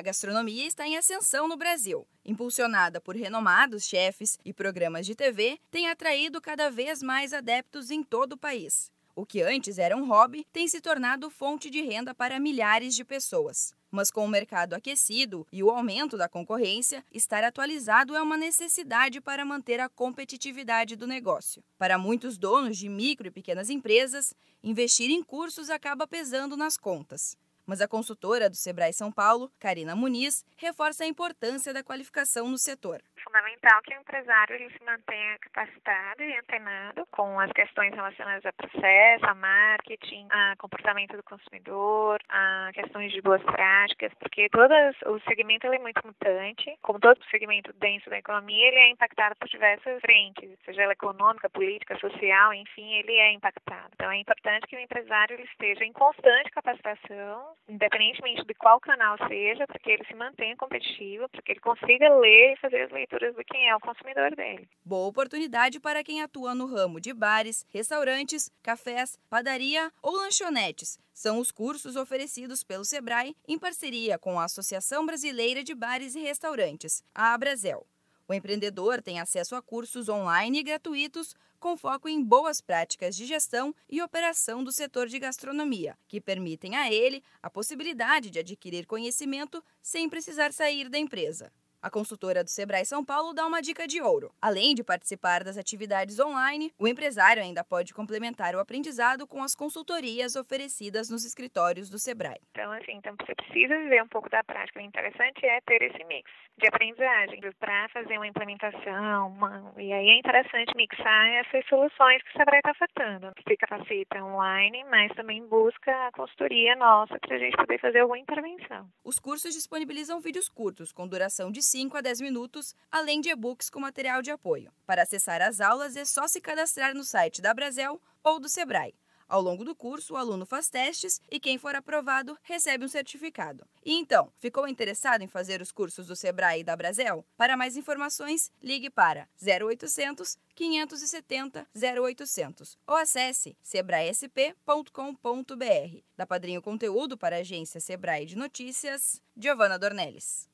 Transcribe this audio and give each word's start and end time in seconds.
A 0.00 0.02
gastronomia 0.02 0.66
está 0.66 0.86
em 0.86 0.96
ascensão 0.96 1.46
no 1.46 1.58
Brasil. 1.58 2.08
Impulsionada 2.24 3.02
por 3.02 3.14
renomados 3.14 3.84
chefes 3.84 4.38
e 4.42 4.50
programas 4.50 5.04
de 5.04 5.14
TV, 5.14 5.58
tem 5.70 5.90
atraído 5.90 6.40
cada 6.40 6.70
vez 6.70 7.02
mais 7.02 7.34
adeptos 7.34 7.90
em 7.90 8.02
todo 8.02 8.32
o 8.32 8.38
país. 8.38 8.90
O 9.14 9.26
que 9.26 9.42
antes 9.42 9.76
era 9.76 9.94
um 9.94 10.08
hobby 10.08 10.46
tem 10.54 10.66
se 10.66 10.80
tornado 10.80 11.28
fonte 11.28 11.68
de 11.68 11.82
renda 11.82 12.14
para 12.14 12.40
milhares 12.40 12.94
de 12.96 13.04
pessoas. 13.04 13.74
Mas 13.90 14.10
com 14.10 14.24
o 14.24 14.28
mercado 14.28 14.72
aquecido 14.72 15.46
e 15.52 15.62
o 15.62 15.68
aumento 15.68 16.16
da 16.16 16.30
concorrência, 16.30 17.04
estar 17.12 17.44
atualizado 17.44 18.16
é 18.16 18.22
uma 18.22 18.38
necessidade 18.38 19.20
para 19.20 19.44
manter 19.44 19.80
a 19.80 19.88
competitividade 19.90 20.96
do 20.96 21.06
negócio. 21.06 21.62
Para 21.76 21.98
muitos 21.98 22.38
donos 22.38 22.78
de 22.78 22.88
micro 22.88 23.28
e 23.28 23.30
pequenas 23.30 23.68
empresas, 23.68 24.32
investir 24.62 25.10
em 25.10 25.22
cursos 25.22 25.68
acaba 25.68 26.08
pesando 26.08 26.56
nas 26.56 26.78
contas. 26.78 27.36
Mas 27.66 27.80
a 27.80 27.88
consultora 27.88 28.48
do 28.48 28.56
Sebrae 28.56 28.92
São 28.92 29.10
Paulo, 29.12 29.50
Karina 29.58 29.94
Muniz, 29.94 30.44
reforça 30.56 31.04
a 31.04 31.06
importância 31.06 31.72
da 31.72 31.82
qualificação 31.82 32.48
no 32.48 32.58
setor. 32.58 33.00
Fundamental 33.22 33.80
que 33.82 33.94
o 33.94 34.00
empresário 34.00 34.56
ele 34.56 34.70
se 34.70 34.84
mantenha 34.84 35.38
capacitado 35.38 36.22
e 36.22 36.36
antenado 36.38 37.06
com 37.10 37.38
as 37.38 37.52
questões 37.52 37.94
relacionadas 37.94 38.44
a 38.44 38.52
processo, 38.52 39.24
a 39.26 39.34
marketing, 39.34 40.26
a 40.30 40.54
comportamento 40.56 41.16
do 41.16 41.22
consumidor, 41.22 42.20
a 42.28 42.59
questões 42.72 43.12
de 43.12 43.20
boas 43.20 43.42
práticas, 43.42 44.12
porque 44.18 44.48
todo 44.48 44.72
o 45.06 45.20
segmento 45.28 45.66
é 45.66 45.78
muito 45.78 46.00
mutante, 46.04 46.76
como 46.82 46.98
todo 46.98 47.18
segmento 47.30 47.72
dentro 47.74 48.10
da 48.10 48.18
economia, 48.18 48.68
ele 48.68 48.78
é 48.78 48.90
impactado 48.90 49.34
por 49.36 49.48
diversas 49.48 50.00
frentes, 50.00 50.50
seja 50.64 50.82
ela 50.82 50.92
econômica, 50.92 51.50
política, 51.50 51.98
social, 51.98 52.54
enfim, 52.54 52.94
ele 52.94 53.12
é 53.12 53.32
impactado. 53.32 53.90
Então 53.94 54.10
é 54.10 54.18
importante 54.18 54.66
que 54.66 54.76
o 54.76 54.80
empresário 54.80 55.34
ele 55.34 55.44
esteja 55.44 55.84
em 55.84 55.92
constante 55.92 56.50
capacitação, 56.50 57.54
independentemente 57.68 58.44
de 58.44 58.54
qual 58.54 58.80
canal 58.80 59.16
seja, 59.28 59.66
para 59.66 59.78
que 59.78 59.90
ele 59.90 60.04
se 60.04 60.14
mantenha 60.14 60.56
competitivo, 60.56 61.28
para 61.28 61.42
que 61.42 61.52
ele 61.52 61.60
consiga 61.60 62.14
ler 62.16 62.54
e 62.54 62.56
fazer 62.56 62.82
as 62.82 62.90
leituras 62.90 63.34
de 63.34 63.44
quem 63.44 63.68
é 63.68 63.76
o 63.76 63.80
consumidor 63.80 64.34
dele. 64.34 64.68
Boa 64.84 65.08
oportunidade 65.08 65.80
para 65.80 66.02
quem 66.02 66.22
atua 66.22 66.54
no 66.54 66.66
ramo 66.66 67.00
de 67.00 67.12
bares, 67.12 67.66
restaurantes, 67.72 68.50
cafés, 68.62 69.18
padaria 69.28 69.90
ou 70.02 70.16
lanchonetes. 70.16 70.98
São 71.12 71.38
os 71.38 71.50
cursos 71.50 71.96
oferecidos 71.96 72.59
pelo 72.62 72.84
Sebrae 72.84 73.36
em 73.46 73.58
parceria 73.58 74.18
com 74.18 74.38
a 74.38 74.44
Associação 74.44 75.04
Brasileira 75.04 75.62
de 75.62 75.74
Bares 75.74 76.14
e 76.14 76.20
Restaurantes, 76.20 77.02
a 77.14 77.34
Abrazel. 77.34 77.86
O 78.28 78.34
empreendedor 78.34 79.02
tem 79.02 79.18
acesso 79.18 79.56
a 79.56 79.62
cursos 79.62 80.08
online 80.08 80.62
gratuitos 80.62 81.34
com 81.58 81.76
foco 81.76 82.08
em 82.08 82.22
boas 82.22 82.60
práticas 82.60 83.16
de 83.16 83.26
gestão 83.26 83.74
e 83.88 84.00
operação 84.00 84.62
do 84.64 84.72
setor 84.72 85.08
de 85.08 85.18
gastronomia, 85.18 85.98
que 86.08 86.20
permitem 86.20 86.76
a 86.76 86.92
ele 86.92 87.22
a 87.42 87.50
possibilidade 87.50 88.30
de 88.30 88.38
adquirir 88.38 88.86
conhecimento 88.86 89.62
sem 89.82 90.08
precisar 90.08 90.52
sair 90.52 90.88
da 90.88 90.98
empresa. 90.98 91.52
A 91.82 91.88
consultora 91.88 92.44
do 92.44 92.50
Sebrae 92.50 92.84
São 92.84 93.02
Paulo 93.02 93.32
dá 93.32 93.46
uma 93.46 93.62
dica 93.62 93.86
de 93.86 94.02
ouro. 94.02 94.30
Além 94.38 94.74
de 94.74 94.84
participar 94.84 95.42
das 95.42 95.56
atividades 95.56 96.20
online, 96.20 96.70
o 96.78 96.86
empresário 96.86 97.42
ainda 97.42 97.64
pode 97.64 97.94
complementar 97.94 98.54
o 98.54 98.58
aprendizado 98.58 99.26
com 99.26 99.42
as 99.42 99.54
consultorias 99.54 100.36
oferecidas 100.36 101.08
nos 101.08 101.24
escritórios 101.24 101.88
do 101.88 101.98
Sebrae. 101.98 102.38
Então, 102.50 102.70
assim, 102.72 102.92
então 102.96 103.16
você 103.18 103.34
precisa 103.34 103.78
viver 103.78 104.02
um 104.02 104.08
pouco 104.08 104.28
da 104.28 104.44
prática. 104.44 104.78
O 104.78 104.82
interessante 104.82 105.46
é 105.46 105.58
ter 105.62 105.80
esse 105.80 106.04
mix 106.04 106.30
de 106.58 106.68
aprendizagem 106.68 107.40
para 107.58 107.88
fazer 107.88 108.18
uma 108.18 108.26
implementação. 108.26 109.28
Uma... 109.28 109.72
E 109.78 109.90
aí 109.90 110.08
é 110.10 110.18
interessante 110.18 110.76
mixar 110.76 111.28
essas 111.28 111.66
soluções 111.66 112.22
que 112.22 112.28
o 112.28 112.38
Sebrae 112.38 112.58
está 112.58 112.72
ofertando. 112.72 113.32
Se 113.48 113.56
capacita 113.56 114.22
online, 114.22 114.84
mas 114.84 115.10
também 115.14 115.46
busca 115.46 116.08
a 116.08 116.12
consultoria 116.12 116.76
nossa 116.76 117.18
para 117.18 117.36
a 117.36 117.38
gente 117.38 117.56
poder 117.56 117.80
fazer 117.80 118.00
alguma 118.00 118.18
intervenção. 118.18 118.86
Os 119.02 119.18
cursos 119.18 119.54
disponibilizam 119.54 120.20
vídeos 120.20 120.46
curtos 120.46 120.92
com 120.92 121.08
duração 121.08 121.50
de 121.50 121.69
5 121.70 121.96
a 121.96 122.00
10 122.00 122.20
minutos, 122.20 122.74
além 122.90 123.20
de 123.20 123.28
e-books 123.28 123.70
com 123.70 123.78
material 123.78 124.22
de 124.22 124.32
apoio. 124.32 124.72
Para 124.84 125.02
acessar 125.02 125.40
as 125.40 125.60
aulas 125.60 125.94
é 125.94 126.04
só 126.04 126.26
se 126.26 126.40
cadastrar 126.40 126.94
no 126.94 127.04
site 127.04 127.40
da 127.40 127.54
Brasel 127.54 128.02
ou 128.24 128.40
do 128.40 128.48
Sebrae. 128.48 128.92
Ao 129.28 129.40
longo 129.40 129.64
do 129.64 129.76
curso, 129.76 130.14
o 130.14 130.16
aluno 130.16 130.44
faz 130.44 130.68
testes 130.68 131.20
e 131.30 131.38
quem 131.38 131.56
for 131.56 131.76
aprovado 131.76 132.36
recebe 132.42 132.84
um 132.84 132.88
certificado. 132.88 133.64
E 133.84 133.94
então, 133.94 134.32
ficou 134.36 134.66
interessado 134.66 135.22
em 135.22 135.28
fazer 135.28 135.62
os 135.62 135.70
cursos 135.70 136.08
do 136.08 136.16
Sebrae 136.16 136.62
e 136.62 136.64
da 136.64 136.74
Brasel? 136.74 137.24
Para 137.36 137.56
mais 137.56 137.76
informações, 137.76 138.50
ligue 138.60 138.90
para 138.90 139.28
0800 139.40 140.36
570 140.56 141.68
0800 142.02 142.76
ou 142.84 142.96
acesse 142.96 143.56
sebraesp.com.br. 143.62 146.02
Da 146.16 146.26
Padrinho 146.26 146.60
Conteúdo 146.60 147.16
para 147.16 147.36
a 147.36 147.40
agência 147.40 147.80
Sebrae 147.80 148.26
de 148.26 148.36
Notícias, 148.36 149.22
Giovana 149.36 149.78
Dornelles. 149.78 150.48